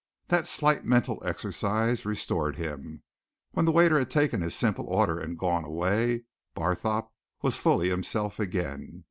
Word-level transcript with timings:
That 0.29 0.47
slight 0.47 0.83
mental 0.83 1.21
exercise 1.23 2.07
restored 2.07 2.55
him; 2.55 3.03
when 3.51 3.65
the 3.65 3.71
waiter 3.71 3.99
had 3.99 4.09
taken 4.09 4.41
his 4.41 4.55
simple 4.55 4.87
order 4.87 5.19
and 5.19 5.37
gone 5.37 5.63
away, 5.63 6.23
Barthorpe 6.55 7.11
was 7.43 7.57
fully 7.59 7.89
himself 7.91 8.39
again. 8.39 8.99